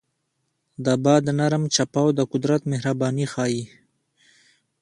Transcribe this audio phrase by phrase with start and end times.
[0.85, 3.63] د باد نرم چپاو د قدرت مهرباني ښيي.